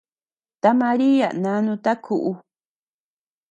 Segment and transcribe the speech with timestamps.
[0.61, 2.31] Ta Maria nanuta kuʼu.